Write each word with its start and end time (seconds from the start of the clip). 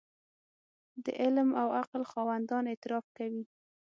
د 1.03 1.05
علم 1.21 1.49
او 1.61 1.67
عقل 1.79 2.01
خاوندان 2.11 2.63
اعتراف 2.67 3.05
کوي. 3.17 3.43